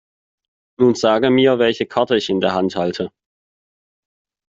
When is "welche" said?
1.59-1.85